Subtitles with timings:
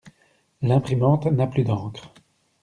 [0.63, 2.11] L'imprimante n'a plus d'encre.